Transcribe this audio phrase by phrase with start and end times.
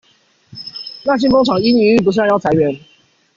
[1.05, 2.75] 那間工廠因營運不善要裁員